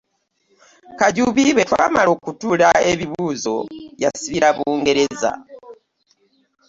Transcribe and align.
Kajubi 0.99 1.43
bwe 1.55 1.63
twamala 1.69 2.09
okutuula 2.17 2.69
ebibuuzo 2.91 3.55
yasibira 4.01 4.47
Bungereza. 4.55 5.31